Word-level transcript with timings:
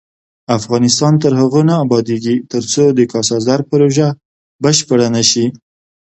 افغانستان 0.57 1.13
تر 1.23 1.31
هغو 1.41 1.61
نه 1.69 1.75
ابادیږي، 1.85 2.35
ترڅو 2.51 2.83
د 2.97 2.99
کاسا 3.11 3.37
زر 3.45 3.59
پروژه 3.69 4.07
بشپړه 4.63 5.07
نشي. 5.15 5.45